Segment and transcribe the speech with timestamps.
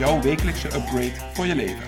[0.00, 1.84] jouw wekelijkse upgrade voor je leven.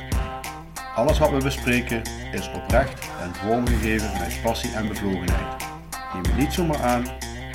[0.94, 5.66] Alles wat we bespreken is oprecht en vormgegeven met passie en bevlogenheid.
[6.14, 7.04] Neem het niet zomaar aan,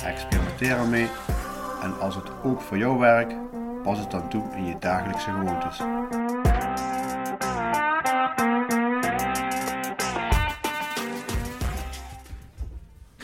[0.04, 1.06] experimenteer ermee
[1.82, 3.34] en als het ook voor jou werkt,
[3.82, 5.78] pas het dan toe in je dagelijkse gewoontes.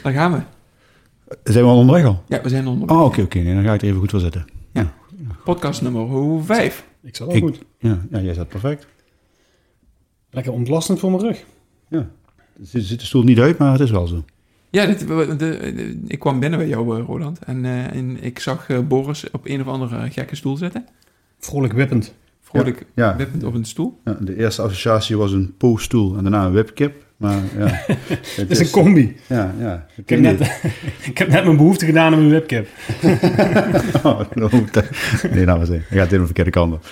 [0.03, 0.41] Daar gaan we.
[1.45, 2.23] Zijn we al onderweg al?
[2.29, 2.97] Ja, we zijn onderweg.
[2.97, 3.39] Oh, oké, oké.
[3.39, 4.45] Nee, dan ga ik er even goed voor zitten.
[4.73, 4.93] Ja.
[5.45, 6.93] Podcast nummer 5.
[7.05, 7.59] Ik zat al Ik, goed.
[7.79, 8.87] ja, ja, jij zat perfect.
[10.31, 11.45] Lekker ontlastend voor mijn rug.
[11.89, 11.99] Ja.
[12.73, 14.25] Er zit, de stoel niet uit, maar het is wel zo.
[14.71, 17.39] Ja, dit, de, de- ik kwam binnen bij jou, eh, Roland.
[17.39, 20.87] En, eh, en ik zag eh, Boris op een of andere gekke stoel zitten.
[21.39, 22.15] Vrolijk wippend.
[22.41, 23.17] Vrolijk Ja.
[23.17, 24.01] wippend op een stoel.
[24.05, 27.04] Ja, de eerste associatie was een poolstoel en daarna een webkip.
[27.17, 27.67] Maar ja,
[28.41, 29.17] het is een combi.
[29.27, 29.87] Ja, ja.
[29.97, 30.41] Ik heb, net,
[31.11, 32.65] ik heb net mijn behoefte gedaan aan mijn webcam.
[34.03, 34.49] Oh, no,
[35.33, 35.85] nee, nou, we zijn.
[35.89, 36.85] Hij gaat de verkeerde kant op.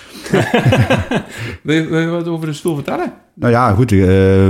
[1.63, 3.13] Wil je, wil je wat over de stoel vertellen?
[3.33, 3.91] Nou ja, goed.
[3.91, 4.47] eh,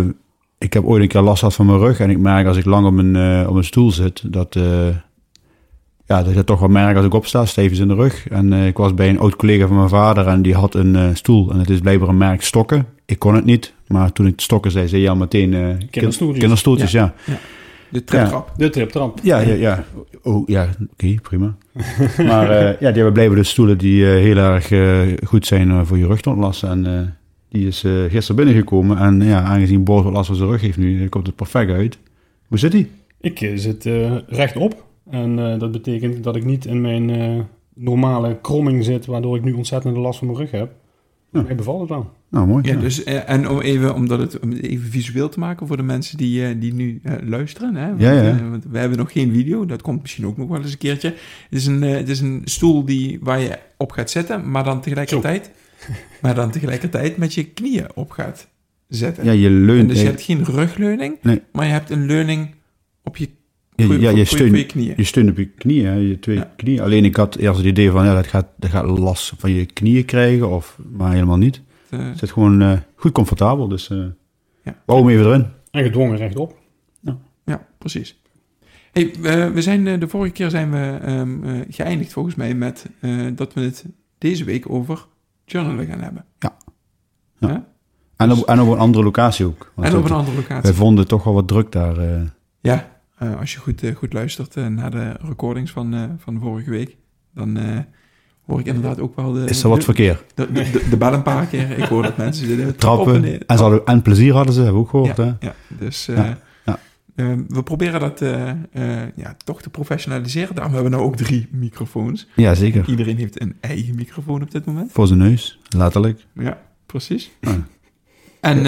[0.58, 2.00] ik heb ooit een keer last gehad van mijn rug.
[2.00, 4.88] En ik merk als ik lang op een, eh, op een stoel zit, dat, eh,
[6.06, 8.28] ja, dat ik dat toch wel merk als ik opsta, stevens in de rug.
[8.30, 10.96] En eh, ik was bij een oud collega van mijn vader en die had een
[10.96, 11.52] eh, stoel.
[11.52, 12.86] En het is blijkbaar een merk stokken.
[13.06, 13.74] Ik kon het niet.
[13.88, 15.54] Maar toen ik stokken zei, zei je al meteen...
[15.54, 16.40] eh, kin- Kinderstoeltjes.
[16.40, 17.14] Kinderstoeltjes, ja.
[17.90, 18.52] De traptrap.
[18.58, 19.20] De triptrap.
[19.24, 19.84] Ja, ja, ja.
[20.24, 21.56] Oh, ja, oké, prima.
[22.18, 25.70] maar eh, ja, die hebben blijven de stoelen die eh, heel erg eh, goed zijn
[25.70, 26.70] eh, voor je rug te ontlasten.
[26.70, 27.00] En eh,
[27.50, 28.98] die is eh, gisteren binnengekomen.
[28.98, 31.72] En ja, aangezien Boris wat last van zijn rug heeft nu, eh, komt het perfect
[31.72, 31.98] uit.
[32.48, 32.92] Hoe zit die?
[33.22, 34.86] Ik eh, zit eh, rechtop.
[35.10, 37.40] En eh, dat betekent dat ik niet in mijn eh,
[37.74, 40.72] normale kromming zit, waardoor ik nu ontzettende last van mijn rug heb.
[41.32, 41.42] Ja.
[41.42, 42.12] Mij bevalt het wel.
[42.30, 42.68] Nou, mooi.
[42.68, 45.78] Ja, dus, eh, en om even, omdat het, om het even visueel te maken voor
[45.78, 47.76] de mensen die, eh, die nu eh, luisteren.
[47.76, 47.88] Hè?
[47.88, 48.50] Want, Ja, ja.
[48.50, 51.08] want we hebben nog geen video, dat komt misschien ook nog wel eens een keertje.
[51.50, 54.64] Het is een, eh, het is een stoel die, waar je op gaat zitten, maar
[54.64, 55.52] dan tegelijkertijd,
[56.22, 58.48] maar dan tegelijkertijd met je knieën op gaat
[58.88, 59.26] zetten.
[59.26, 59.90] Ja, je En leunt...
[59.90, 61.42] dus je hebt geen rugleuning, Nee.
[61.52, 62.56] maar je hebt een leuning
[63.04, 63.30] op je,
[63.76, 64.94] ja, ja, je, steunt, knieën.
[64.98, 66.54] je steunt op je knieën, hè, je twee Ja.
[66.56, 66.82] knieën.
[66.82, 69.66] Alleen ik had eerst het idee van, ja, dat gaat, dat gaat last van je
[69.66, 71.62] knieën krijgen, of, maar helemaal niet.
[71.90, 73.98] Het zit gewoon eh, goed comfortabel, dus eh
[74.64, 74.76] Ja.
[74.86, 75.46] wou hem even erin.
[75.72, 76.62] En gedwongen rechtop.
[77.46, 78.22] Ja, precies.
[78.92, 82.54] Hey, we, we zijn, eh, de vorige keer zijn we ehm, eh, geëindigd volgens mij
[82.56, 83.86] met eh, dat we het
[84.18, 85.06] deze week over
[85.46, 86.26] journalen gaan hebben.
[86.40, 86.58] Ja.
[87.40, 87.68] Ja.
[88.16, 89.72] En op, en op een andere locatie ook.
[89.76, 90.62] Want En op een andere locatie.
[90.62, 91.98] Wij vonden toch wel wat druk daar.
[91.98, 92.22] eh.
[92.62, 92.93] Ja,
[93.24, 96.98] eh, als je goed, eh, goed luistert eh, naar de recordings van, van vorige week,
[97.34, 97.58] dan
[98.46, 100.24] hoor ik inderdaad ook wel de, is er wat de, verkeer?
[100.36, 100.52] de,
[100.90, 101.78] de, bel een paar keer.
[101.78, 103.24] Ik hoor dat mensen en Trappen.
[103.48, 105.18] En, ze hadden, en plezier hadden ze, hebben we ook gehoord.
[105.18, 105.48] Ja, hè?
[105.48, 106.80] ja, dus Ja, ja.
[107.16, 108.20] eh, we proberen dat
[109.16, 110.56] ja, toch te professionaliseren.
[110.56, 112.28] Daarom hebben we nou ook drie microfoons.
[112.36, 112.90] ja, zeker.
[112.90, 114.92] Iedereen heeft een eigen microfoon op dit moment.
[114.92, 116.26] Voor zijn neus, letterlijk.
[116.34, 117.32] Ja, precies.
[117.42, 117.66] Ja.
[118.40, 118.64] En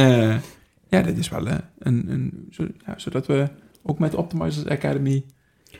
[0.89, 1.47] ja, dit is wel
[1.79, 3.49] een, een zo, zodat we
[3.85, 5.25] ook met de Optimizers Academy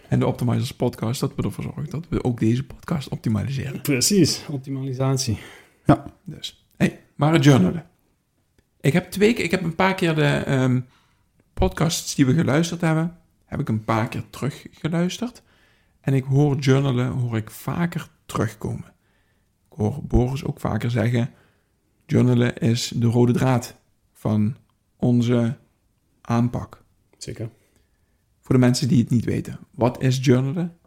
[0.09, 3.81] en de Optimizers Podcast, dat we ervoor zorgen dat we ook deze podcast optimaliseren.
[3.81, 5.38] Precies, optimalisatie.
[6.23, 7.85] Dus, hey, maar het journalen.
[8.81, 10.81] Ik heb twee keer, ik heb een paar keer de ehm,
[11.53, 15.43] podcasts die we geluisterd hebben, heb ik een paar keer teruggeluisterd.
[16.01, 18.93] En ik hoor journalen, hoor ik vaker terugkomen.
[19.72, 21.29] Ik hoor Boris ook vaker zeggen,
[22.05, 23.75] journalen is de rode draad
[24.13, 24.55] van
[24.95, 25.57] onze
[26.22, 26.83] aanpak.
[27.17, 27.49] Zeker.
[28.45, 30.78] Voor de mensen die het niet weten, wat is journalen?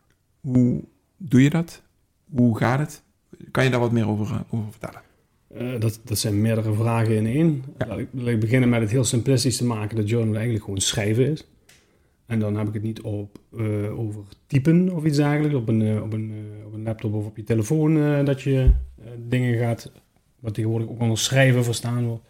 [0.40, 0.84] Hoe
[1.16, 1.82] doe je dat?
[2.30, 3.02] Hoe gaat het?
[3.50, 5.02] Kan je daar wat meer over, eh, over vertellen?
[5.48, 7.64] Eh, dat, dat zijn meerdere vragen in één.
[7.78, 7.86] Ja.
[7.86, 10.80] Laat, ik, laat ik beginnen met het heel simplistisch te maken dat journal eigenlijk gewoon
[10.80, 11.48] schrijven is.
[12.26, 16.02] En dan heb ik het niet op, eh, over typen of iets dergelijks, op een,
[16.02, 16.32] op, een,
[16.66, 18.70] op een laptop of op je telefoon, dat je
[19.28, 19.92] dingen gaat,
[20.40, 22.24] wat tegenwoordig ook onder schrijven verstaan wordt.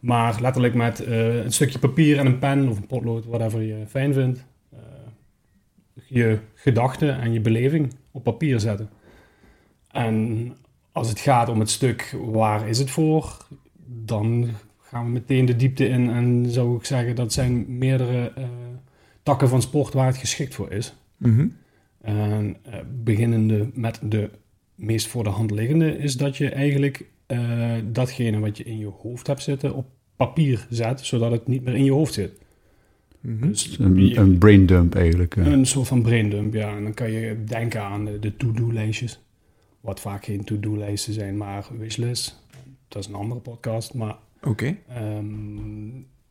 [0.00, 4.12] Maar letterlijk met een stukje papier en een pen of een potlood, whatever je fijn
[4.12, 4.44] vindt,
[6.06, 8.90] je gedachten en je beleving op papier zetten.
[9.90, 10.52] En
[10.92, 13.46] als het gaat om het stuk waar is het voor,
[13.86, 14.48] dan
[14.80, 18.44] gaan we meteen de diepte in en zou ik zeggen dat zijn meerdere eh,
[19.22, 20.94] takken van sport waar het geschikt voor is.
[21.16, 21.48] Mhm.
[22.00, 24.30] En eh, beginnende met de
[24.74, 28.90] meest voor de hand liggende is dat je eigenlijk eh, datgene wat je in je
[29.02, 29.86] hoofd hebt zitten op
[30.16, 32.40] papier zet, zodat het niet meer in je hoofd zit.
[33.20, 33.48] Mhm.
[33.48, 35.36] Dus Een, je- een brain dump eigenlijk.
[35.36, 35.46] eh.
[35.46, 36.76] een soort van braindump, ja.
[36.76, 39.20] En dan kan je denken aan de, de to-do-lijstjes.
[39.80, 42.44] Wat vaak geen to-do-lijsten zijn, maar wishlist.
[42.88, 43.94] Dat is een andere podcast.
[43.94, 44.76] Maar Oké.
[44.88, 45.24] ehm,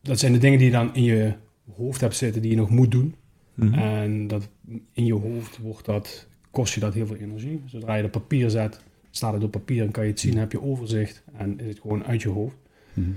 [0.02, 1.32] dat zijn de dingen die je dan in je
[1.76, 3.14] hoofd hebt zitten die je nog moet doen.
[3.54, 3.74] Mhm.
[3.74, 4.48] En dat
[4.92, 7.60] in je hoofd wordt dat, kost je dat heel veel energie.
[7.66, 8.80] Zodra je dat papier zet,
[9.10, 11.80] staat het op papier en kan je het zien, heb je overzicht en is het
[11.80, 12.56] gewoon uit je hoofd.
[12.94, 13.10] Mhm.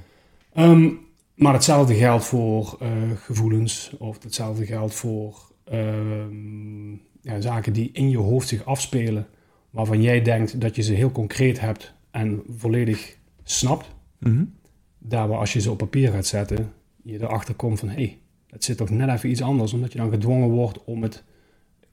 [0.54, 0.90] Ehm,
[1.40, 6.92] maar hetzelfde geldt voor eh, gevoelens of hetzelfde geldt voor ehm,
[7.22, 9.28] ja, zaken die in je hoofd zich afspelen,
[9.70, 13.88] waarvan jij denkt dat je ze heel concreet hebt en volledig snapt.
[14.18, 14.44] Mhm.
[14.98, 18.18] Daar waar als je ze op papier gaat zetten, je erachter komt van hé, hey,
[18.48, 21.24] het zit toch net even iets anders, omdat je dan gedwongen wordt om het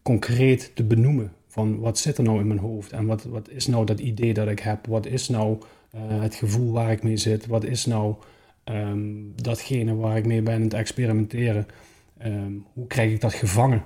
[0.03, 1.33] concreet te benoemen.
[1.47, 4.35] Van wat zit er nou in mijn hoofd en wat, wat is nou dat idee
[4.35, 4.87] dat ik heb?
[4.87, 5.59] Wat is nou
[5.91, 7.47] eh, het gevoel waar ik mee zit?
[7.47, 8.15] Wat is nou
[8.67, 8.99] ehm,
[9.35, 11.67] datgene waar ik mee ben aan het experimenteren?
[12.19, 13.83] Ehm, hoe krijg ik dat gevangen?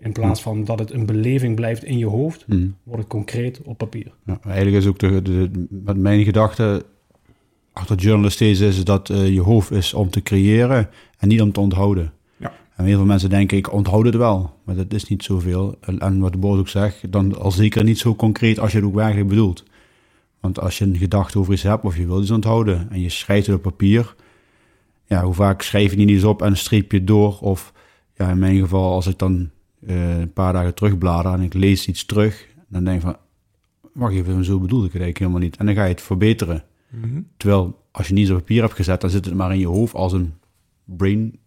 [0.00, 2.66] In plaats van dat het een beleving blijft in je hoofd, Mhm.
[2.82, 4.12] wordt het concreet op papier.
[4.26, 6.84] Ja, eigenlijk is ook de, de, met mijn gedachte
[7.72, 10.88] achter journalen steeds is dat eh, je hoofd is om te creëren
[11.18, 12.12] en niet om te onthouden.
[12.36, 12.52] Ja.
[12.76, 15.76] En heel veel mensen denken, ik onthoud het wel, maar dat is niet zoveel.
[15.80, 18.76] En, en wat de boos ook zegt, dan al zeker niet zo concreet als je
[18.78, 19.64] het ook werkelijk bedoelt.
[20.48, 23.08] Want als je een gedachte over iets hebt of je wil iets onthouden en je
[23.08, 24.14] schrijft het op papier,
[25.04, 27.38] ja, hoe vaak schrijf je niet eens op en streep je het door?
[27.40, 27.72] Of
[28.14, 29.50] ja, in mijn geval, als ik dan
[29.86, 33.16] eh, een paar dagen terugblader en ik lees iets terug, dan denk ik van,
[33.92, 35.56] wacht even, zo bedoelde ik het eigenlijk helemaal niet.
[35.56, 36.64] En dan ga je het verbeteren.
[36.88, 37.20] Mhm.
[37.36, 39.94] Terwijl, als je niet op papier hebt gezet, dan zit het maar in je hoofd
[39.94, 40.34] als een
[40.84, 41.38] brain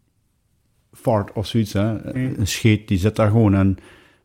[0.92, 1.74] fart of zoiets.
[1.74, 1.94] Hè?
[1.94, 2.34] Mm.
[2.38, 3.54] Een scheet, die zit daar gewoon.
[3.54, 3.78] En,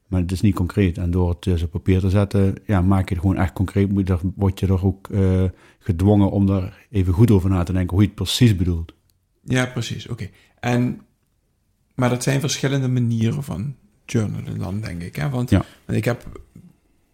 [0.06, 0.98] maar het is niet concreet.
[0.98, 4.08] En door het dus op papier te zetten, ja, maak je het gewoon echt concreet.
[4.08, 5.44] Er, word je er ook eh,
[5.78, 8.94] gedwongen om daar even goed over na te denken hoe je het precies bedoelt.
[9.44, 10.08] Ja, precies.
[10.08, 10.28] Oké.
[10.60, 11.00] En,
[11.94, 13.74] maar dat zijn verschillende manieren van
[14.06, 15.16] journalen dan, denk ik.
[15.16, 15.28] Hè?
[15.28, 15.64] Want Ja.
[15.86, 16.40] want ik heb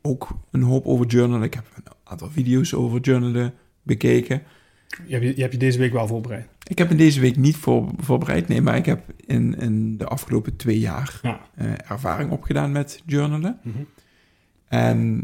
[0.03, 1.43] ook een hoop over journalen.
[1.43, 4.43] Ik heb een aantal video's over journalen bekeken.
[5.07, 6.47] Je hebt je, je, hebt je deze week wel voorbereid.
[6.69, 10.07] Ik heb in deze week niet voor, voorbereid, nee, maar ik heb in, in de
[10.07, 11.41] afgelopen twee jaar Ja.
[11.55, 13.59] eh, ervaring opgedaan met journalen.
[14.69, 15.15] En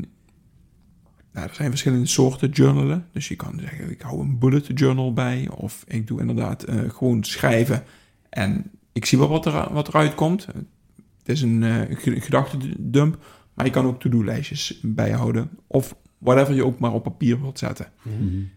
[1.33, 3.07] nou, er zijn verschillende soorten journalen.
[3.13, 5.49] Dus je kan zeggen, ik hou een bullet journal bij.
[5.57, 7.83] Of ik doe inderdaad eh, gewoon schrijven.
[8.29, 10.47] En ik zie wel wat, er, wat eruit komt.
[10.47, 13.19] Het is een eh, ge- gedachtendump.
[13.55, 15.51] Maar je kan ook to-do-lijstjes bijhouden.
[15.67, 17.87] Of whatever je ook maar op papier wilt zetten.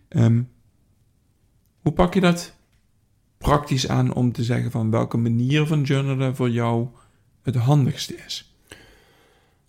[0.07, 0.41] Ehm,
[1.81, 2.55] hoe pak je dat
[3.37, 6.87] praktisch aan om te zeggen van welke manier van journalen voor jou
[7.41, 8.55] het handigste is?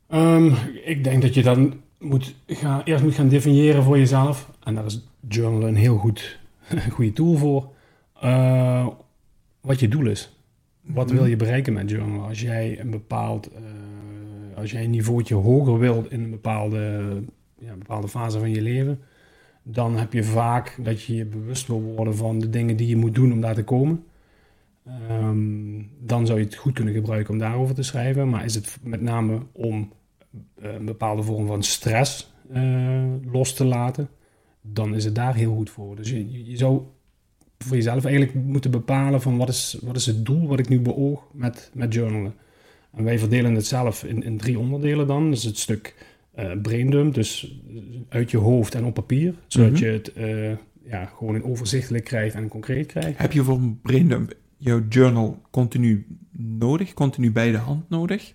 [0.08, 0.52] Ehm,
[0.84, 4.50] ik denk dat je dan moet gaan, eerst moet gaan definiëren voor jezelf.
[4.62, 6.38] En daar is journalen een heel goed,
[6.94, 7.72] goede tool voor.
[8.20, 8.86] Eh,
[9.60, 10.36] wat je doel is.
[10.80, 12.28] Wat wil je bereiken met journalen?
[12.28, 13.62] Als jij een bepaald, eh,
[14.56, 17.12] als jij een niveautje hoger wilt in een bepaalde,
[17.58, 19.00] ja, bepaalde fase van je leven,
[19.62, 22.96] dan heb je vaak dat je je bewust wil worden van de dingen die je
[22.96, 24.04] moet doen om daar te komen.
[24.86, 28.28] Ehm, dan zou je het goed kunnen gebruiken om daarover te schrijven.
[28.28, 29.92] Maar is het met name om
[30.54, 34.08] eh, een bepaalde vorm van stress eh, los te laten,
[34.60, 35.96] dan is het daar heel goed voor.
[35.96, 36.82] Dus je, zou
[37.58, 40.80] voor jezelf eigenlijk moeten bepalen van wat is, wat is het doel wat ik nu
[40.80, 42.34] beoog met, met journalen.
[42.92, 45.30] En wij verdelen het zelf in, in drie onderdelen dan.
[45.30, 46.11] Dus het stuk
[46.62, 47.60] braindump, dus
[48.08, 49.34] uit je hoofd en op papier.
[49.46, 49.84] Zodat Mhm.
[49.84, 50.50] je het eh,
[50.90, 53.18] ja, gewoon in overzichtelijk krijgt en concreet krijgt.
[53.18, 56.06] Heb je voor een braindump jouw journal continu
[56.38, 58.32] nodig, continu bij de hand nodig?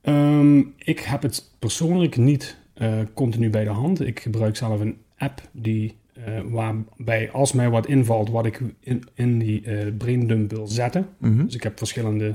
[0.00, 4.06] Ehm, ik heb het persoonlijk niet eh, continu bij de hand.
[4.06, 9.04] Ik gebruik zelf een app die, eh, waarbij als mij wat invalt wat ik in,
[9.14, 11.08] in die eh braindump wil zetten.
[11.18, 11.44] Mhm.
[11.44, 12.34] Dus ik heb verschillende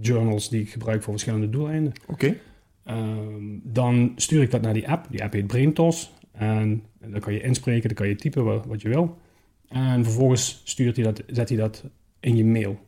[0.00, 1.92] journals die ik gebruik voor verschillende doeleinden.
[2.06, 2.34] Oké.
[2.84, 5.06] Ehm, dan stuur ik dat naar die app.
[5.10, 6.12] Die app heet BrainTos.
[6.32, 9.18] En dan kan je inspreken, dan kan je typen wat, wat je wil.
[9.68, 11.84] En vervolgens stuurt hij dat, zet hij dat
[12.20, 12.78] in je mail.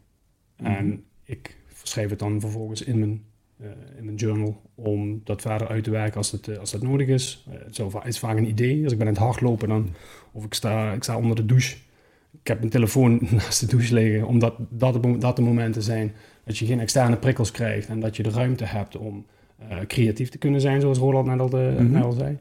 [0.57, 3.25] En ik schrijf het dan vervolgens in mijn,
[3.61, 6.83] eh, in mijn journal om dat verder uit te werken als, het, eh, als dat
[6.83, 7.47] nodig is.
[7.51, 8.83] Eh, het is vaak een idee.
[8.83, 9.89] Als ik ben aan het hardlopen dan,
[10.33, 11.77] of ik sta, ik sta onder de douche.
[12.41, 16.13] Ik heb mijn telefoon naast de douche liggen, omdat dat, dat de momenten zijn
[16.45, 19.27] dat je geen externe prikkels krijgt en dat je de ruimte hebt om
[19.87, 21.91] creatief te kunnen zijn, zoals Roland net al, de- Mhm.
[21.91, 22.39] net al zei.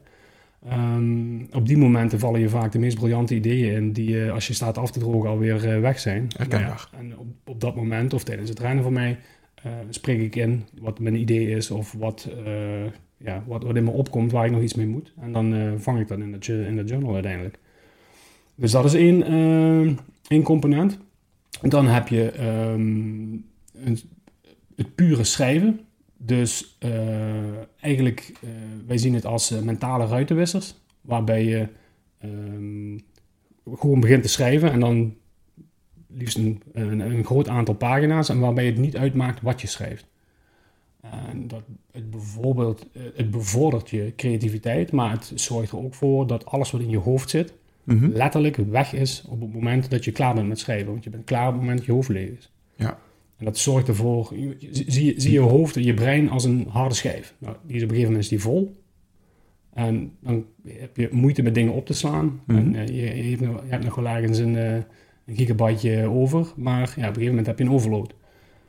[0.68, 4.46] Ehm, op die momenten vallen je vaak de meest briljante ideeën in, die eh, als
[4.46, 6.28] je staat af te drogen alweer eh, weg zijn.
[6.36, 6.88] Herkenbaar.
[6.92, 9.18] Ja, en op, op dat moment, of tijdens het rennen van mij,
[9.62, 12.52] eh, spreek ik in wat mijn idee is of wat, eh,
[13.16, 15.12] ja, wat, wat in me opkomt waar ik nog iets mee moet.
[15.20, 17.58] En dan eh, vang ik dat in dat, in dat journal uiteindelijk.
[18.54, 19.94] Dus dat is één, eh,
[20.28, 20.98] één component.
[21.62, 22.80] En dan heb je ehm,
[23.84, 23.98] een,
[24.76, 25.80] het pure schrijven.
[26.16, 28.50] Dus eh, eigenlijk, eh,
[28.86, 30.74] wij zien het als eh, mentale ruitenwissers.
[31.00, 31.68] Waarbij je
[32.18, 32.98] ehm,
[33.76, 35.14] gewoon begint te schrijven en dan
[36.08, 38.28] liefst een, een, een groot aantal pagina's.
[38.28, 40.06] En waarbij het niet uitmaakt wat je schrijft.
[41.00, 46.46] En dat het bijvoorbeeld, het bevordert je creativiteit, maar het zorgt er ook voor dat
[46.46, 47.54] alles wat in je hoofd zit,
[47.86, 48.10] Mhm.
[48.12, 50.90] letterlijk weg is op het moment dat je klaar bent met schrijven.
[50.90, 52.52] Want je bent klaar op het moment dat je hoofd leeg is.
[52.76, 52.98] Ja.
[53.36, 54.32] En dat zorgt ervoor,
[54.70, 57.34] zie, je- zie je hoofd, je brein als een harde schijf.
[57.38, 58.76] Nou, die is op een gegeven moment is die vol.
[59.72, 62.40] En dan heb je moeite met dingen op te slaan.
[62.46, 62.58] Mhm.
[62.58, 64.74] En eh, je, je, hebt nog, je hebt nog wel ergens een, eh,
[65.26, 66.46] een gigabyteje over.
[66.56, 68.14] Maar ja, op een gegeven moment heb je een overload.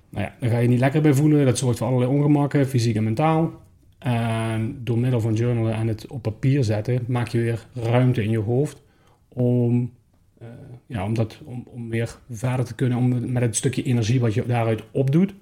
[0.09, 1.45] Nou ja, daar ga je niet lekker bij voelen.
[1.45, 3.51] Dat zorgt voor allerlei ongemakken, fysiek en mentaal.
[3.97, 8.29] En door middel van journalen en het op papier zetten, maak je weer ruimte in
[8.29, 8.83] je hoofd
[9.27, 9.91] om,
[10.37, 10.47] eh,
[10.87, 14.33] ja, om, dat, om, om weer verder te kunnen, om met het stukje energie wat
[14.33, 15.33] je daaruit opdoet,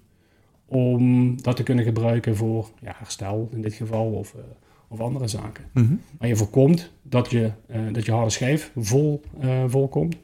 [0.66, 4.42] om dat te kunnen gebruiken voor ja, herstel in dit geval of, eh,
[4.88, 5.64] of andere zaken.
[5.74, 5.96] Mhm.
[6.20, 9.22] Maar je voorkomt dat je, eh, dat je harde schijf vol,
[9.68, 10.16] vol komt.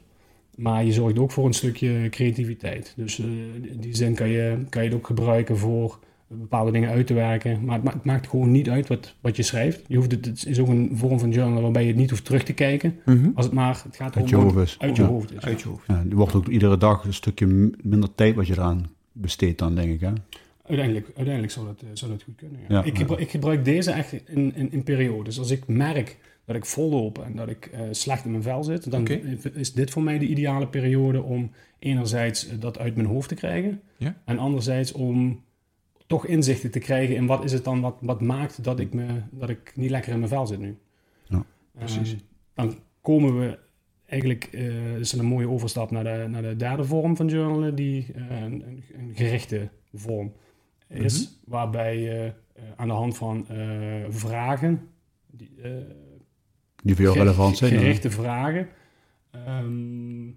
[0.56, 2.92] Maar je zorgt ook voor een stukje creativiteit.
[2.96, 5.98] Dus in die zin kan je, kan je het ook gebruiken voor
[6.38, 7.64] bepaalde dingen uit te werken.
[7.64, 9.82] Maar het, ma- het maakt gewoon niet uit wat, wat je schrijft.
[9.88, 12.24] Je hoeft het, het is ook een vorm van journal waarbij je het niet hoeft
[12.24, 12.98] terug te kijken.
[13.04, 13.30] Mhm.
[13.34, 14.76] Als het maar, het gaat Uit je om hoofd is.
[14.78, 15.08] uit je Ja.
[15.08, 15.40] hoofd is.
[15.44, 15.86] Uit je hoofd.
[15.86, 19.74] Ja, er wordt ook iedere dag een stukje minder tijd wat je eraan besteedt dan,
[19.74, 20.00] denk ik.
[20.00, 20.12] Hè?
[20.64, 22.60] Uiteindelijk, uiteindelijk zou, dat, zou dat goed kunnen.
[22.68, 22.74] Ja.
[22.78, 22.98] Ja, ik, ja.
[22.98, 25.38] gebruik, ik gebruik deze echt in, in, in periodes.
[25.38, 28.90] Als ik merk dat ik volloop en dat ik eh, slecht in mijn vel zit,
[28.90, 29.06] dan
[29.54, 33.80] is dit voor mij de ideale periode om enerzijds dat uit mijn hoofd te krijgen.
[33.96, 34.16] Ja.
[34.24, 35.40] En anderzijds om
[36.12, 39.06] toch inzichten te krijgen in wat is het dan wat, wat maakt dat ik, me,
[39.30, 40.78] dat ik niet lekker in mijn vel zit nu.
[41.24, 41.44] Ja,
[41.78, 42.12] precies.
[42.12, 42.18] Eh,
[42.54, 43.58] dan komen we
[44.06, 48.06] eigenlijk, eh is een mooie overstap naar de, naar de derde vorm van journalen, die
[48.14, 48.64] eh, een,
[48.98, 50.32] een, gerichte vorm
[50.88, 53.46] is, waarbij je eh, aan de hand van
[54.08, 54.88] vragen,
[55.30, 55.50] die,
[56.82, 57.72] Die ge- relevant zijn.
[57.72, 57.78] ja.
[57.78, 58.68] gerichte vragen,
[59.30, 60.30] ehm,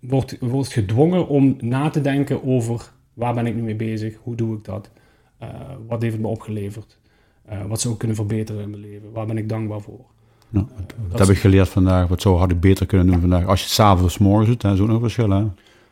[0.00, 4.34] wordt, wordt gedwongen om na te denken over waar ben ik nu mee bezig, hoe
[4.36, 4.90] doe ik dat,
[5.38, 5.48] Eh,
[5.86, 6.98] wat heeft het me opgeleverd,
[7.44, 9.98] Eh, wat zou ik kunnen verbeteren in mijn leven, waar ben ik dankbaar voor.
[9.98, 10.04] Eh,
[10.50, 10.68] Dat
[11.10, 12.08] dat heb ik geleerd vandaag.
[12.08, 13.46] Wat zo had ik beter kunnen doen vandaag.
[13.46, 15.30] Als je het s'avonds of 's morgens doet, dan is ook nog een verschil.
[15.30, 15.44] Hè?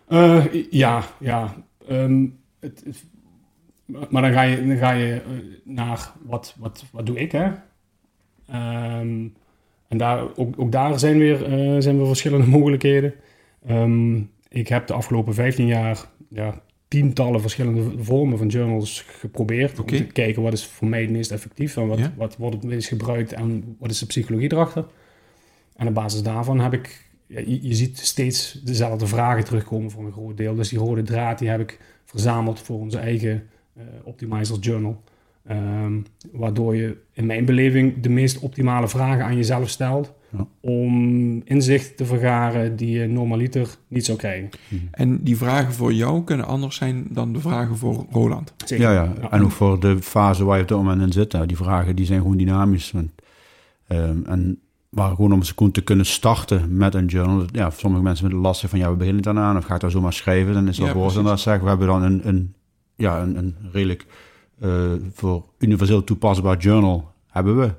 [0.08, 1.54] Eh, ja, ja.
[1.88, 2.26] Ehm,
[2.60, 3.04] het, het-
[4.10, 5.20] maar dan ga je, dan ga je
[5.64, 7.50] naar wat, wat, wat doe ik, hè?
[8.48, 9.26] Ehm,
[9.88, 11.36] en daar, ook, ook daar zijn weer,
[11.82, 13.14] zijn weer verschillende mogelijkheden.
[13.66, 14.16] Ehm,
[14.48, 19.80] ik heb de afgelopen 15 jaar ja, tientallen verschillende vormen van journals geprobeerd.
[19.80, 22.12] Om te kijken wat is voor mij het meest effectief en wat, Ja.
[22.16, 24.86] wat wordt het meest gebruikt en wat is de psychologie erachter.
[25.76, 30.04] En op basis daarvan heb ik, ja, je, je ziet steeds dezelfde vragen terugkomen voor
[30.04, 30.54] een groot deel.
[30.54, 35.02] Dus die rode draad die heb ik verzameld voor onze eigen eh Optimizer Journal.
[35.46, 36.00] Ehm,
[36.32, 40.12] waardoor je in mijn beleving de meest optimale vragen aan jezelf stelt.
[40.38, 40.46] Ja.
[40.60, 44.48] Om inzicht te vergaren die je normaliter niet zou krijgen.
[44.90, 48.52] En die vragen voor jou kunnen anders zijn dan de vragen voor Roland.
[48.64, 48.84] Zeker.
[48.92, 49.30] Ja, ja.
[49.30, 51.32] En ook voor de fase waar je op dit moment in zit.
[51.32, 52.90] hè, Die vragen die zijn gewoon dynamisch.
[52.92, 53.10] Want,
[53.86, 54.58] ehm, en
[54.90, 57.42] maar gewoon om gewoon te kunnen starten met een journal.
[57.52, 59.56] Ja, sommige mensen vinden het lastig van ja, we beginnen dan aan.
[59.56, 60.54] Of ga ik daar zomaar schrijven?
[60.54, 61.22] Dan is het Ja, voor precies.
[61.22, 61.62] dan zeggen.
[61.62, 62.54] We hebben dan een, een,
[62.96, 64.06] ja, een, een redelijk
[64.60, 64.70] eh,
[65.12, 67.70] voor universeel toepasbaar journal hebben we.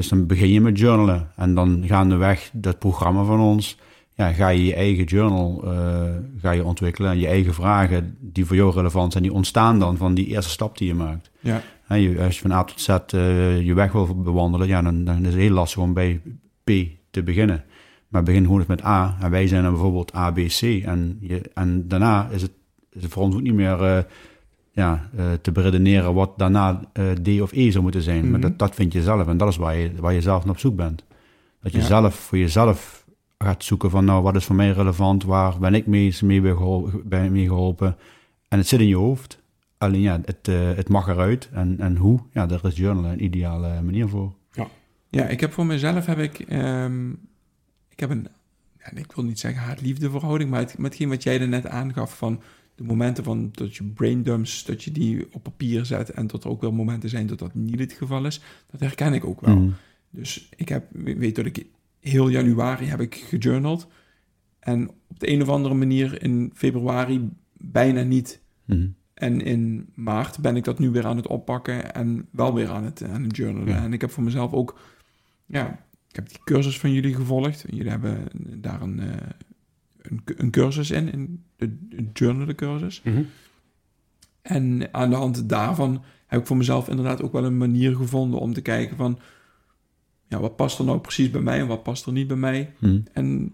[0.00, 1.30] Dus dan begin je met journalen.
[1.36, 3.78] En dan gaandeweg dat programma van ons
[4.14, 6.02] ja, ga je je eigen journal eh,
[6.40, 7.10] ga je ontwikkelen.
[7.10, 10.50] En je eigen vragen die voor jou relevant zijn, die ontstaan dan van die eerste
[10.50, 11.30] stap die je maakt.
[11.40, 14.82] Ja, Hè, je, als je van A tot Z eh, je weg wil bewandelen, ja,
[14.82, 16.20] dan, dan is het heel lastig om bij
[16.64, 16.70] P
[17.10, 17.64] te beginnen.
[18.08, 19.16] Maar begin gewoon eens met A.
[19.20, 20.62] En wij zijn dan bijvoorbeeld A, B, C.
[20.62, 22.52] En, je, en daarna is het,
[22.92, 23.98] is het voor ons ook niet meer eh,
[24.72, 28.20] ja, eh, te beredeneren wat daarna eh, D of E zou moeten zijn.
[28.30, 28.48] Maar Mhm.
[28.48, 29.26] dat, dat vind je zelf.
[29.26, 31.04] En dat is waar je, waar je zelf naar op zoek bent.
[31.62, 31.84] Dat je Ja.
[31.84, 33.04] zelf voor jezelf
[33.38, 35.24] gaat zoeken van, nou, wat is voor mij relevant?
[35.24, 37.96] Waar ben ik mee, mee, bij gehol- bij mee geholpen?
[38.48, 39.38] En het zit in je hoofd.
[39.78, 41.48] Alleen ja, het, eh, het mag eruit.
[41.52, 42.20] En, en hoe?
[42.32, 44.32] Ja, daar is journalen een ideale manier voor.
[45.08, 47.10] ja ik heb voor mezelf heb ik, ehm,
[47.88, 48.28] ik heb een,
[48.78, 51.66] ja, ik wil niet zeggen haat-liefde verhouding, maar het, met hetgeen wat jij er net
[51.66, 52.40] aangaf van
[52.80, 56.50] de momenten van dat je braindumps, dat je die op papier zet en dat er
[56.50, 59.56] ook wel momenten zijn dat dat niet het geval is, dat herken ik ook wel.
[59.56, 59.70] Mhm.
[60.10, 61.66] Dus ik heb, weet dat ik
[61.98, 63.88] heel januari heb ik gejournald.
[64.58, 68.40] En op de een of andere manier in februari bijna niet.
[68.64, 68.88] Mhm.
[69.14, 72.84] En in maart ben ik dat nu weer aan het oppakken en wel weer aan
[72.84, 73.68] het, aan het journalen.
[73.68, 73.82] Ja.
[73.82, 74.78] En ik heb voor mezelf ook,
[75.46, 77.64] ja, ik heb die cursus van jullie gevolgd.
[77.70, 78.28] Jullie hebben
[78.60, 79.16] daar een, eh,
[80.02, 81.76] een, een cursus in, de
[82.12, 83.02] journalen cursus.
[83.02, 83.22] Mhm.
[84.42, 88.40] En aan de hand daarvan heb ik voor mezelf inderdaad ook wel een manier gevonden
[88.40, 89.18] om te kijken van,
[90.28, 92.72] ja, wat past er nou precies bij mij en wat past er niet bij mij.
[92.78, 93.00] Hm.
[93.12, 93.52] En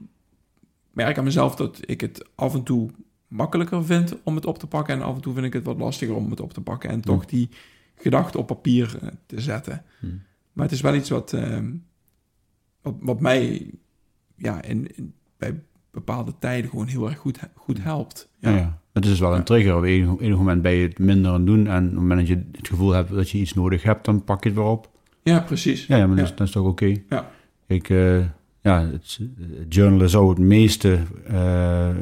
[0.90, 2.90] merk aan mezelf dat ik het af en toe
[3.28, 5.78] makkelijker vind om het op te pakken en af en toe vind ik het wat
[5.78, 7.48] lastiger om het op te pakken en toch die
[7.94, 9.84] gedachte op papier eh, te zetten.
[10.00, 10.06] Hm.
[10.52, 11.72] Maar het is wel iets wat, ehm,
[12.80, 13.70] wat, wat mij
[14.36, 15.62] ja, in, in- bij
[15.96, 18.28] bepaalde tijden gewoon heel erg goed, goed helpt.
[18.38, 18.50] Ja.
[18.50, 19.76] Ja, Het is dus wel een trigger.
[19.76, 21.66] Op enig, enig moment ben je het minder aan het doen.
[21.66, 24.24] En op het moment dat je het gevoel hebt dat je iets nodig hebt, dan
[24.24, 24.90] pak je het weer op.
[25.22, 25.86] Ja, precies.
[25.86, 26.22] Ja, ja maar Ja.
[26.22, 26.94] Dat, is, dat is toch oké?
[27.08, 27.30] Ja.
[27.66, 28.18] Ik, eh,
[28.60, 29.20] ja, het,
[29.58, 31.96] het journalen zou het meeste eh, eh,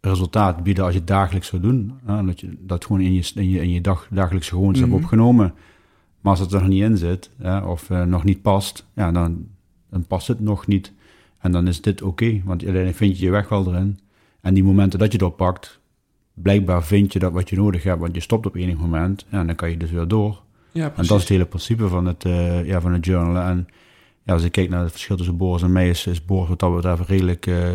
[0.00, 1.92] resultaat bieden als je het dagelijks zou doen.
[2.26, 4.90] Dat je dat gewoon in je, in je, in je dag, dagelijkse gewoontes Mhm.
[4.90, 5.54] hebt opgenomen.
[6.20, 7.30] Maar als het er nog niet in zit,
[7.66, 9.46] of nog niet past, ja, dan,
[9.90, 10.92] dan past het nog niet.
[11.38, 13.98] En dan is dit oké, want uiteindelijk vind je je weg wel erin.
[14.40, 15.80] En die momenten dat je het oppakt,
[16.34, 19.26] blijkbaar vind je dat wat je nodig hebt, want je stopt op enig moment.
[19.30, 20.42] En dan kan je dus weer door.
[20.72, 23.42] Ja, En dat is het hele principe van het, eh, ja, van het journalen.
[23.42, 23.68] En
[24.22, 26.58] ja, als ik kijk naar het verschil tussen Boris en mij, is, is Boris wat
[26.58, 27.72] dat betreft redelijk eh,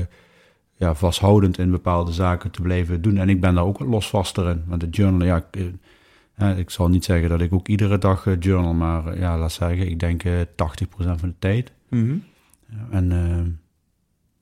[0.76, 3.18] ja, vasthoudend in bepaalde zaken te blijven doen.
[3.18, 4.64] En ik ben daar ook wat losvaster in.
[4.68, 5.72] Want het journalen, ja, ik,
[6.36, 9.90] eh, ik zal niet zeggen dat ik ook iedere dag journal, maar ja, laat zeggen,
[9.90, 11.72] ik denk eh 80% van de tijd.
[11.90, 11.98] Ja,
[12.92, 13.38] en, eh,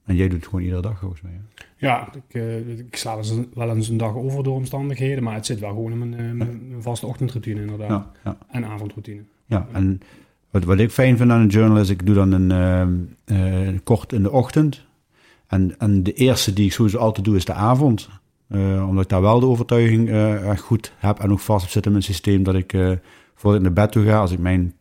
[0.05, 1.31] en jij doet het gewoon iedere dag volgens mij.
[1.31, 1.59] hè?
[1.79, 3.19] Ja, ik, eh, ik sla
[3.53, 6.31] wel eens een dag over door omstandigheden, maar het zit wel gewoon in mijn, eh,
[6.31, 7.89] mijn, vaste ochtendroutine inderdaad.
[7.89, 8.37] Ja, ja.
[8.51, 9.21] En avondroutine.
[9.45, 10.01] Ja, en
[10.49, 12.51] wat, wat ik fijn vind aan een journal is, ik doe dan een
[13.25, 14.85] eh, kort in de ochtend.
[15.47, 18.09] En, en de eerste die ik sowieso altijd doe, is de avond.
[18.47, 21.85] Eh, omdat ik daar wel de overtuiging echt goed heb en ook vast op zit
[21.85, 22.71] in mijn systeem, dat ik
[23.35, 24.73] voordat ik naar bed toe ga, als ik mijn,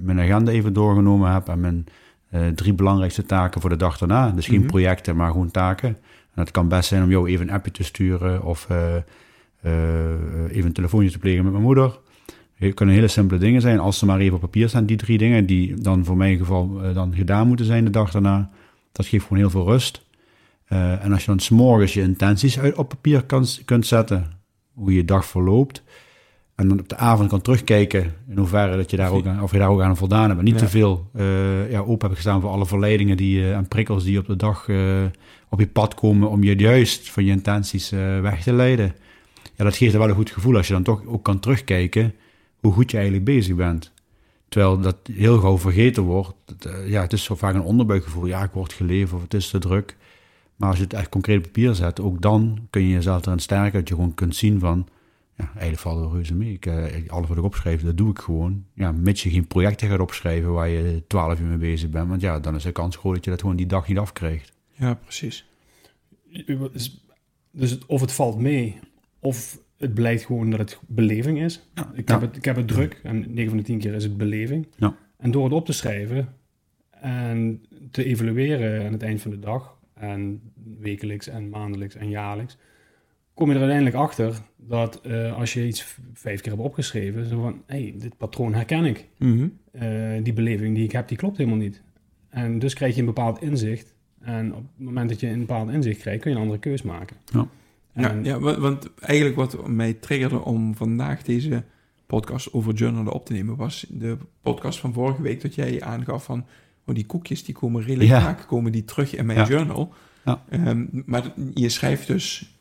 [0.00, 1.84] mijn agenda even doorgenomen heb en mijn
[2.32, 4.66] eh, drie belangrijkste taken voor de dag daarna, dus geen Mhm.
[4.68, 5.88] projecten, maar gewoon taken.
[6.34, 9.02] En het kan best zijn om jou even een appje te sturen of eh, eh,
[10.50, 11.98] even een telefoontje te plegen met mijn moeder.
[12.54, 15.18] Het kunnen hele simpele dingen zijn, als ze maar even op papier staan, die drie
[15.18, 18.50] dingen, die dan voor mijn geval dan gedaan moeten zijn de dag daarna.
[18.92, 20.04] Dat geeft gewoon heel veel rust.
[20.66, 24.32] En als je dan s'morgens je intenties uit op papier kan, kunt zetten,
[24.72, 25.82] hoe je dag verloopt,
[26.54, 29.52] en dan op de avond kan terugkijken in hoeverre dat je daar ook aan, of
[29.52, 30.60] je daar ook aan voldaan hebt, niet Ja.
[30.60, 34.18] te veel eh, ja, open hebt gestaan voor alle verleidingen die, eh, en prikkels die
[34.18, 35.02] op de dag eh,
[35.48, 38.94] op je pad komen om je juist van je intenties weg te leiden.
[39.56, 42.14] Ja, dat geeft er wel een goed gevoel als je dan toch ook kan terugkijken
[42.60, 43.92] hoe goed je eigenlijk bezig bent.
[44.48, 46.32] Terwijl dat heel gauw vergeten wordt.
[46.44, 48.26] Dat, ja, het is zo vaak een onderbuikgevoel.
[48.26, 49.96] Ja, ik word geleefd of het is te druk.
[50.56, 53.38] Maar als je het echt concreet op papier zet, ook dan kun je jezelf erin
[53.38, 53.78] sterken.
[53.78, 54.86] Dat je gewoon kunt zien van,
[55.36, 56.52] ja, eigenlijk valt er reuze mee.
[56.52, 58.64] Ik, eh, alles wat ik opschrijf, dat doe ik gewoon.
[58.74, 62.08] Ja, mits je geen projecten gaat opschrijven waar je twaalf uur mee bezig bent.
[62.08, 64.52] Want ja, dan is de kans groot dat je dat gewoon die dag niet afkrijgt.
[64.70, 65.46] Ja, precies.
[66.72, 67.04] Dus,
[67.50, 68.78] dus het, of het valt mee,
[69.18, 71.68] of het blijkt gewoon dat het beleving is.
[71.94, 72.14] Ik, Ja.
[72.14, 74.66] heb het, ik heb het druk en 9 van de 10 keer is het beleving.
[74.76, 74.96] Ja.
[75.16, 76.34] En door het op te schrijven
[76.90, 80.40] en te evalueren aan het eind van de dag, en
[80.80, 82.56] wekelijks en maandelijks en jaarlijks,
[83.34, 87.40] kom je er uiteindelijk achter dat eh, als je iets vijf keer hebt opgeschreven, zo
[87.40, 89.08] van, hé, hey, dit patroon herken ik.
[89.18, 89.46] Mhm.
[89.72, 89.88] Eh,
[90.22, 91.82] die beleving die ik heb, die klopt helemaal niet.
[92.28, 93.94] En dus krijg je een bepaald inzicht.
[94.20, 96.82] En op het moment dat je een bepaald inzicht krijgt, kun je een andere keus
[96.82, 97.16] maken.
[97.32, 97.46] Ja.
[97.92, 101.62] En- ja, wa- want eigenlijk wat mij triggerde om vandaag deze
[102.06, 106.24] podcast over journalen op te nemen, was de podcast van vorige week dat jij aangaf
[106.24, 106.44] van,
[106.86, 108.20] oh, die koekjes die komen redelijk Ja.
[108.20, 109.46] vaak komen die terug in mijn Ja.
[109.46, 109.92] journal.
[110.24, 110.44] Ja.
[110.48, 112.51] Ehm, maar je schrijft dus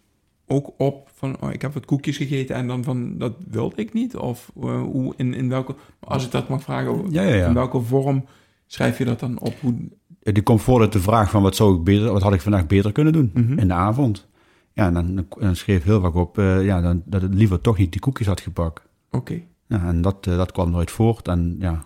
[0.52, 3.94] ook op van, oh, ik heb wat koekjes gegeten en dan van, dat wilde ik
[3.94, 4.16] niet?
[4.18, 7.48] Of eh, hoe, in, in welke, als ik dat mag vragen, Ja, ja, ja.
[7.48, 8.26] in welke vorm
[8.68, 9.54] schrijf je dat dan op?
[9.62, 9.74] Hoe,
[10.20, 12.68] Die komt voor uit de vraag van wat zou ik beter, wat had ik vandaag
[12.68, 13.60] beter kunnen doen Mhm.
[13.60, 14.28] in de avond.
[14.74, 17.78] Ja, en dan, dan schreef heel vaak op eh, ja, dan, dat het liever toch
[17.78, 18.88] niet die koekjes had gepakt.
[19.12, 19.42] Oké.
[19.68, 21.28] Ja, en dat, eh, dat kwam nooit voort.
[21.28, 21.86] En ja,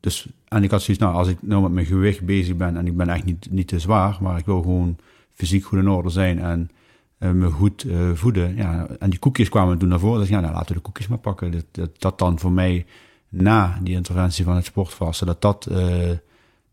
[0.00, 2.86] dus, en ik had zoiets, nou, als ik nou met mijn gewicht bezig ben en
[2.86, 4.96] ik ben echt niet, niet te zwaar, maar ik wil gewoon
[5.32, 6.70] fysiek goed in orde zijn en
[7.18, 8.56] me goed eh, voeden.
[8.56, 10.20] Ja, en die koekjes kwamen toen naar voren.
[10.20, 11.52] Dus ja, nou, laten we de koekjes maar pakken.
[11.52, 12.86] Dat, dat, dat dan voor mij
[13.28, 16.10] na die interventie van het sportvasten, dat dat eh,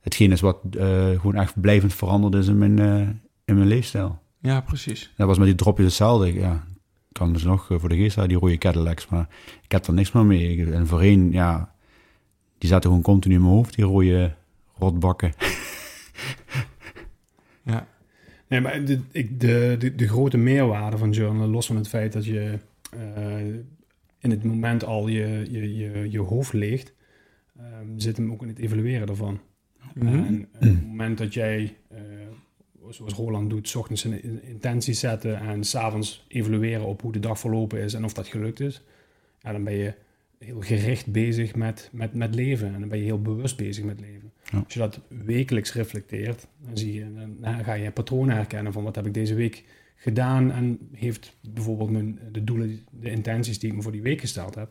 [0.03, 3.08] hetgeen is wat eh, gewoon echt blijvend veranderd is in mijn, eh,
[3.45, 4.19] in mijn leefstijl.
[4.39, 5.13] Ja, precies.
[5.17, 6.34] Dat was met die dropjes hetzelfde.
[6.34, 6.63] Ja,
[7.12, 9.27] kan dus nog eh, voor de geest die rode Cadillacs, maar
[9.63, 10.71] ik heb er niks meer mee.
[10.71, 11.73] En voorheen, ja,
[12.58, 14.36] die zaten gewoon continu in mijn hoofd, die rode
[14.77, 15.34] rotbakken.
[18.47, 22.25] Nee, maar de, de, de, de grote meerwaarde van journalen, los van het feit dat
[22.25, 22.60] je
[22.91, 23.45] eh,
[24.19, 26.93] in het moment al je, je, je, je hoofd leegt,
[27.58, 29.39] ehm, zit hem ook in het evalueren daarvan.
[29.93, 30.08] Mhm.
[30.08, 31.99] En op het moment dat jij, eh,
[32.89, 37.19] zoals Roland doet, 's ochtends een in- intentie zetten en s'avonds evalueren op hoe de
[37.19, 38.82] dag verlopen is en of dat gelukt is,
[39.41, 39.93] ja, dan ben je
[40.38, 43.99] heel gericht bezig met, met, met leven en dan ben je heel bewust bezig met
[43.99, 44.32] leven.
[44.51, 44.58] Ja.
[44.63, 48.95] Als je dat wekelijks reflecteert, dan, zie je, dan ga je patronen herkennen van wat
[48.95, 49.63] heb ik deze week
[49.95, 54.19] gedaan en heeft bijvoorbeeld mijn, de doelen, de intenties die ik me voor die week
[54.19, 54.69] gesteld heb,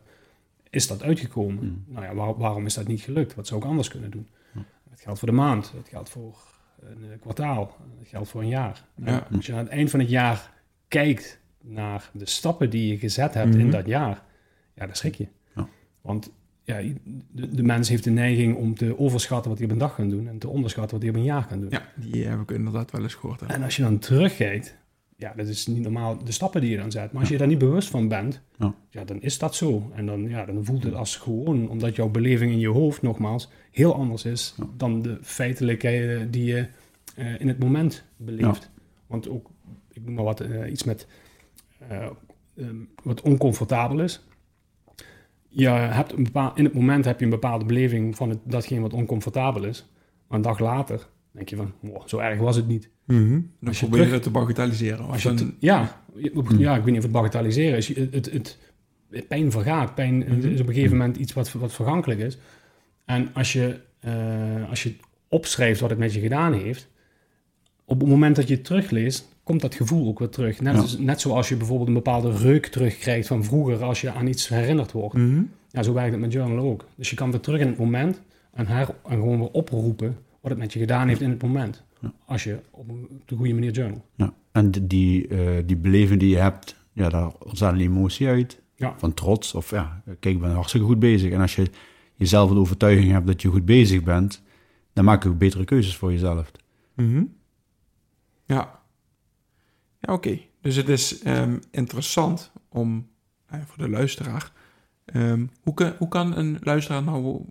[0.71, 1.65] is dat uitgekomen?
[1.65, 1.85] Mm.
[1.87, 3.35] Nou ja, waar- waarom is dat niet gelukt?
[3.35, 4.27] Wat zou ik anders kunnen doen?
[4.55, 4.65] Ja.
[4.91, 6.39] Dat geldt voor de maand, dat geldt voor
[6.81, 8.85] een eh, kwartaal, dat geldt voor een jaar.
[9.05, 9.27] Ja.
[9.33, 10.53] Als je aan het eind van het jaar
[10.89, 13.61] kijkt naar de stappen die je gezet hebt Mhm.
[13.61, 14.23] in dat jaar,
[14.75, 15.27] ja, dan schrik je.
[15.55, 15.69] Ja.
[16.01, 16.31] Want
[16.65, 16.81] ja,
[17.31, 20.09] de, de mens heeft de neiging om te overschatten wat hij op een dag kan
[20.09, 21.71] doen en te onderschatten wat hij op een jaar kan doen.
[21.71, 23.41] Ja, die heb ik inderdaad wel eens gehoord.
[23.41, 23.47] hè.
[23.47, 24.77] En als je dan terugkijkt,
[25.17, 27.13] ja, dat is niet normaal de stappen die je dan zet.
[27.13, 28.75] Maar als je daar niet bewust van bent, Ja.
[28.91, 29.91] ja, dan is dat zo.
[29.95, 33.49] En dan, ja, dan voelt het als gewoon, omdat jouw beleving in je hoofd, nogmaals,
[33.71, 34.67] heel anders is Ja.
[34.77, 36.67] dan de feitelijkheden die je
[37.17, 38.71] eh, in het moment beleeft.
[39.07, 39.51] Want ook,
[39.93, 41.07] ik noem maar wat, eh, iets met
[41.89, 42.07] eh,
[42.57, 44.25] ehm, wat oncomfortabel is.
[45.55, 48.81] Je hebt een bepaal, in het moment heb je een bepaalde beleving van het, datgene
[48.81, 49.87] wat oncomfortabel is.
[50.29, 52.89] Maar een dag later denk je van, wow, zo erg was het niet.
[53.07, 53.31] Mhm.
[53.31, 55.07] Dan Als je probeer je het te bagatelliseren.
[55.07, 57.89] Als je een- het- ja, je- ja, ik weet niet of het bagatelliseren is.
[57.97, 58.33] Het, het,
[59.11, 59.95] het, pijn vergaat.
[59.95, 60.49] Pijn Mhm.
[60.49, 62.39] is op een gegeven moment iets wat, wat vergankelijk is.
[63.05, 64.95] En als je, eh, als je
[65.29, 66.89] opschrijft wat het met je gedaan heeft,
[67.85, 70.61] op het moment dat je het terugleest, komt dat gevoel ook weer terug.
[70.61, 70.81] Net, Ja.
[70.81, 74.49] als- net zoals je bijvoorbeeld een bepaalde reuk terugkrijgt van vroeger als je aan iets
[74.49, 75.15] herinnerd wordt.
[75.15, 75.43] Mhm.
[75.71, 76.87] Ja, zo werkt het met journalen ook.
[76.95, 80.51] Dus je kan weer terug in het moment en, her, en gewoon weer oproepen wat
[80.51, 81.83] het met je gedaan heeft in het moment.
[82.01, 82.13] Ja.
[82.27, 84.05] Als je op, een- op de goede manier journal.
[84.17, 84.33] Ja.
[84.53, 88.61] En die- die, eh, die beleving die je hebt, ja, daar ontstaat een emotie uit.
[88.77, 88.95] Ja.
[88.99, 91.33] Van trots of ja, kijk, ik ben hartstikke goed bezig.
[91.33, 91.67] En als je
[92.15, 94.43] jezelf een overtuiging hebt dat je goed bezig bent,
[94.93, 96.51] dan maak je ook betere keuzes voor jezelf.
[96.95, 97.25] Mhm.
[98.47, 98.81] Ja.
[100.03, 100.39] Ja, oké.
[100.61, 103.09] Dus het is ehm, interessant om,
[103.47, 104.53] eh, voor de luisteraar,
[105.05, 107.45] ehm, hoe, kan, hoe kan een luisteraar nou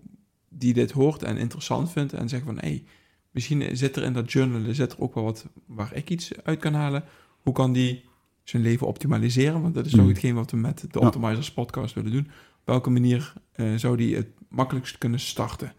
[0.48, 2.84] die dit hoort en interessant vindt en zegt van, hé, hey,
[3.30, 6.58] misschien zit er in dat journalen, zit er ook wel wat waar ik iets uit
[6.58, 7.04] kan halen.
[7.42, 8.04] Hoe kan die
[8.44, 9.62] zijn leven optimaliseren?
[9.62, 10.00] Want dat is Mm.
[10.02, 11.00] ook hetgeen wat we met de.
[11.00, 12.26] Optimizers podcast willen doen.
[12.60, 15.72] Op welke manier eh, zou die het makkelijkst kunnen starten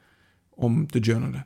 [0.49, 1.45] om te journalen?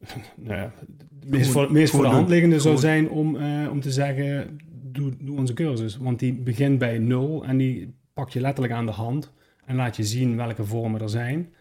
[0.36, 0.72] Nou ja,
[1.20, 3.90] het meest voor, het meest voor de hand liggende zou zijn om, eh, om te
[3.92, 5.96] zeggen, doe, doe onze cursus.
[5.96, 9.32] Want die begint bij nul en die pak je letterlijk aan de hand
[9.64, 11.52] en laat je zien welke vormen er zijn.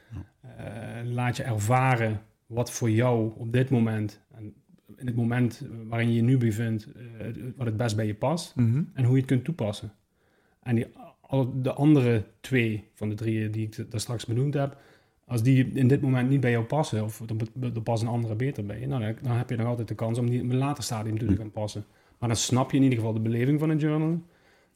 [0.41, 0.65] Eh,
[1.03, 4.53] laat je ervaren wat voor jou op dit moment, en
[4.97, 8.55] in het moment waarin je je nu bevindt, eh, wat het best bij je past
[8.55, 8.81] Mhm.
[8.93, 9.91] en hoe je het kunt toepassen.
[10.63, 10.87] En die,
[11.61, 14.77] de andere twee van de drie die ik daar straks benoemd heb,
[15.29, 18.65] als die in dit moment niet bij jou passen, of er, er passen andere beter
[18.65, 20.57] bij je, nou, dan, dan heb je nog altijd de kans om die in een
[20.57, 21.85] later stadium toe te gaan passen.
[22.17, 24.25] Maar dan snap je in ieder geval de beleving van het journalen.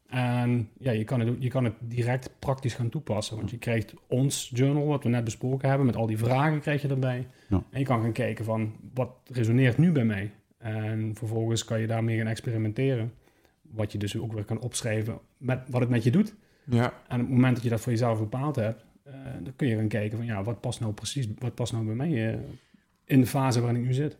[0.07, 3.35] En ja, je kan, het, je kan het direct praktisch gaan toepassen.
[3.35, 6.81] Want je krijgt ons journal, wat we net besproken hebben, met al die vragen krijg
[6.81, 7.27] je erbij.
[7.49, 7.63] Ja.
[7.69, 10.31] En je kan gaan kijken van, wat resoneert nu bij mij?
[10.57, 13.13] En vervolgens kan je daarmee gaan experimenteren.
[13.61, 16.35] Wat je dus ook weer kan opschrijven met wat het met je doet.
[16.63, 18.85] Ja, En op het moment dat je dat voor jezelf bepaald hebt,
[19.43, 21.95] dan kun je gaan kijken van, ja, wat past nou precies, wat past nou bij
[21.95, 22.39] mij eh,
[23.05, 24.17] in de fase waarin ik nu zit.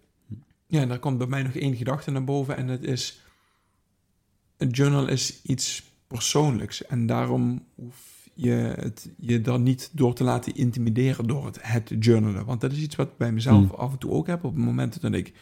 [0.67, 3.22] Ja, en daar komt bij mij nog één gedachte naar boven en dat is...
[4.58, 10.24] Een journal is iets persoonlijks en daarom hoef je het, je dan niet door te
[10.24, 12.46] laten intimideren door het, het journalen.
[12.46, 13.80] Want dat is iets wat ik bij mezelf Hmm.
[13.80, 14.43] af en toe ook heb.
[14.43, 15.34] Op het moment dat ik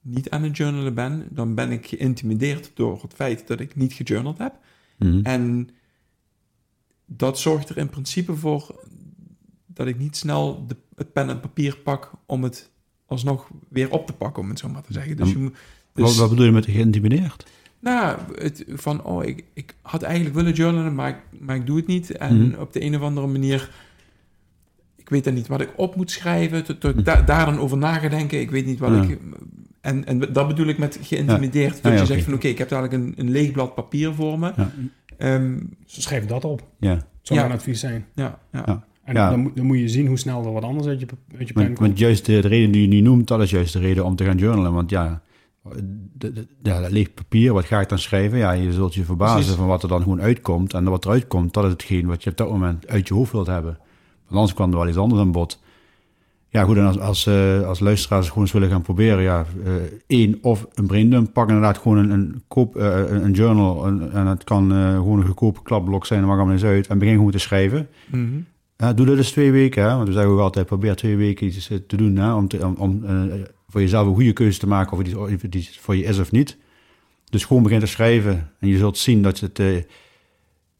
[0.00, 3.92] niet aan het journalen ben, dan ben ik geïntimideerd door het feit dat ik niet
[3.92, 4.54] gejournald heb.
[4.98, 5.20] Mhm.
[5.22, 5.70] En
[7.16, 8.74] dat zorgt er in principe voor
[9.66, 12.70] dat ik niet snel de, het pen en papier pak om het
[13.06, 15.16] alsnog weer op te pakken, om het zo maar te zeggen.
[15.16, 15.52] Dus je wat,
[15.92, 17.46] dus, wat bedoel je met geïntimideerd?
[17.80, 21.76] nou, het, van, oh, ik, ik had eigenlijk willen journalen, maar ik, maar ik doe
[21.76, 22.10] het niet.
[22.10, 22.60] En Mhm.
[22.60, 23.70] op de een of andere manier,
[24.96, 27.58] ik weet dan niet wat ik op moet schrijven, tot, tot ik da- daar dan
[27.58, 28.40] over na ga denken.
[28.40, 29.02] Ik weet niet wat Ja.
[29.02, 29.18] ik...
[29.80, 31.82] En, en dat bedoel ik met geïntimideerd.
[31.82, 34.38] Dat Ja, je zegt van, oké, ik heb dadelijk een, een leeg blad papier voor
[34.38, 34.52] me.
[35.20, 36.62] Ehm, Dus schrijf dat op.
[36.78, 37.46] Ja, Dat zou Ja.
[37.46, 38.04] mijn advies zijn.
[38.14, 38.62] ja, ja.
[38.66, 38.84] Ja.
[39.04, 39.30] En Ja.
[39.30, 41.06] dan, moet, dan moet je zien hoe snel er wat anders uit je,
[41.38, 41.78] uit je pen want, komt.
[41.88, 44.16] want juist de, de reden die je nu noemt, dat is juist de reden om
[44.16, 44.72] te gaan journalen.
[44.72, 45.22] Want ja,
[46.12, 48.38] de, de, ja, dat leeg papier, wat ga ik dan schrijven?
[48.38, 49.54] Ja, je zult je verbazen Precies.
[49.54, 50.74] van wat er dan gewoon uitkomt.
[50.74, 53.32] En wat eruit komt, dat is hetgeen wat je op dat moment uit je hoofd
[53.32, 53.78] wilt hebben.
[54.24, 55.60] Want anders kwam er wel iets anders aan bod.
[56.52, 59.72] Ja, goed, en als, als, eh, als luisteraars gewoon eens willen gaan proberen, ja, eh,
[60.06, 63.86] één of een braindump, pak inderdaad gewoon een, een, koop, eh, een, journal.
[63.86, 66.86] een- en het kan gewoon een goedkope klapblok zijn, dat maakt allemaal eens uit.
[66.86, 67.88] En begin gewoon te schrijven.
[68.10, 68.26] Mhm.
[68.76, 69.94] Ja, doe dat eens twee weken, hè?
[69.94, 72.34] want we zeggen ook altijd, probeer twee weken iets te doen hè?
[72.34, 73.04] om, te, om, om
[73.68, 76.04] voor jezelf een goede keuze te maken of het, iets, of het iets voor je
[76.04, 76.56] is of niet.
[77.30, 79.58] Dus gewoon begin te schrijven en je zult zien dat het,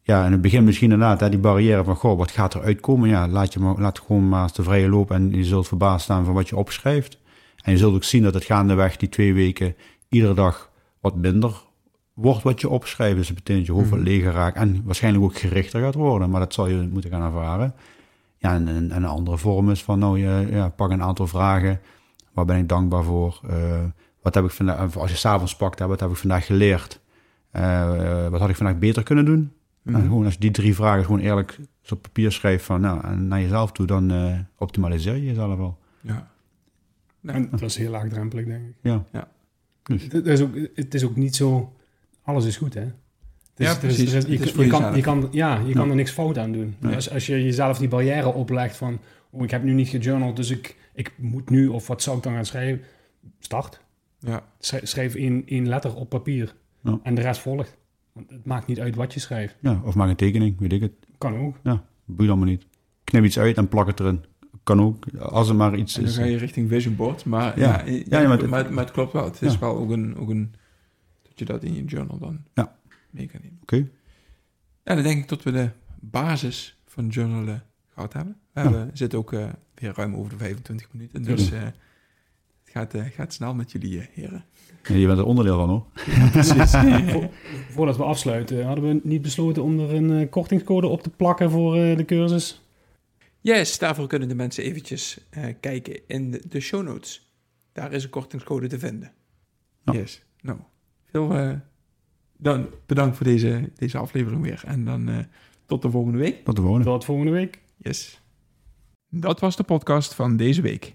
[0.03, 3.09] ja, in het begin misschien inderdaad, hè, die barrière van, goh, wat gaat er uitkomen?
[3.09, 6.05] Ja, laat, je maar, laat gewoon maar eens de vrije loop en je zult verbaasd
[6.05, 7.19] staan van wat je opschrijft.
[7.63, 9.75] En je zult ook zien dat het gaandeweg die twee weken
[10.09, 11.63] iedere dag wat minder
[12.15, 13.17] wordt wat je opschrijft.
[13.17, 16.31] Dus dat betekent dat je hoofd wat leger raakt en waarschijnlijk ook gerichter gaat worden.
[16.31, 17.75] Maar dat zal je moeten gaan ervaren.
[18.39, 21.27] Ja, en, en, en een andere vorm is van, nou, je, ja, pak een aantal
[21.27, 21.81] vragen.
[22.33, 23.41] Waar ben ik dankbaar voor?
[23.49, 23.85] Eh,
[24.23, 27.01] wat heb ik vandaag, als je s'avonds pakt, hè, wat heb ik vandaag geleerd?
[27.51, 29.53] Eh, wat had ik vandaag beter kunnen doen?
[29.85, 31.59] En gewoon als je die drie vragen gewoon eerlijk
[31.91, 35.79] op papier schrijft van, nou, en naar jezelf toe, dan eh, optimaliseer je jezelf wel.
[36.01, 36.31] Ja.
[37.23, 38.75] En dat is heel laagdrempelig, denk ik.
[38.83, 39.05] Ja.
[39.83, 41.73] Het, het is ook, het is ook niet zo...
[42.23, 42.83] Alles is goed, hè?
[42.85, 44.13] Is- Ja, precies.
[44.13, 46.75] je, kan, je kan, ja, je kan er niks fout aan doen.
[46.81, 46.95] Nee.
[46.95, 48.99] Als, als je jezelf die barrière oplegt van...
[49.31, 51.67] Oh, ik heb nu niet gejournald, dus ik, ik moet nu...
[51.69, 52.85] Of wat zou ik dan gaan schrijven?
[53.39, 53.81] Start.
[54.19, 54.43] Ja.
[54.59, 56.55] Schrijf, schrijf één, één letter op papier.
[56.83, 56.99] Ja.
[57.03, 57.77] En de rest volgt.
[58.27, 59.57] Want het maakt niet uit wat je schrijft.
[59.61, 60.93] ja, of maak een tekening, weet ik het.
[61.19, 61.57] Kan ook.
[61.63, 62.67] Ja, boeit allemaal niet.
[63.05, 64.25] Knip iets uit en plak het erin.
[64.63, 66.17] Kan ook, als er maar iets En dan is.
[66.19, 67.25] ga je richting vision board.
[67.25, 67.85] Maar, Ja.
[67.87, 69.25] ja, Ja, ja, maar het- maar, het klopt wel.
[69.25, 70.55] Het is wel ook een, ook een...
[71.23, 72.77] Dat je dat in je journal dan Ja.
[73.11, 73.59] mee kan nemen.
[73.63, 73.77] Oké.
[74.85, 78.37] Ja, dan denk ik dat we de basis van journalen gehad hebben.
[78.53, 78.71] We Ja.
[78.71, 81.23] hebben, zitten ook eh, weer ruim over de 25 minuten.
[81.23, 81.73] Dus Ja.
[82.73, 84.45] Eh, het gaat, eh, gaat snel met jullie, eh, heren.
[84.83, 85.87] Ja, je bent er onderdeel van hoor.
[87.11, 87.31] Vo-
[87.71, 91.51] voordat we afsluiten, hadden we niet besloten om er een eh, kortingscode op te plakken
[91.51, 92.63] voor eh, de cursus?
[93.41, 97.33] yes, daarvoor kunnen de mensen eventjes eh, kijken in de, show notes.
[97.73, 99.13] Daar is een kortingscode te vinden.
[99.85, 100.23] Yes.
[100.41, 100.59] Nou,
[101.11, 101.53] veel eh,
[102.37, 104.63] dan bedankt voor deze, deze aflevering weer.
[104.67, 105.19] En dan eh,
[105.67, 106.45] tot de volgende week.
[106.45, 106.87] Tot de volgende.
[106.87, 107.59] Tot volgende week.
[107.77, 108.21] Yes.
[109.09, 110.95] Dat was de podcast van deze week.